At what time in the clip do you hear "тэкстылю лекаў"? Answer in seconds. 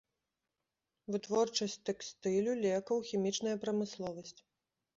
1.91-3.05